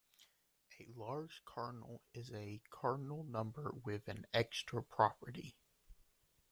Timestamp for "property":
4.83-5.53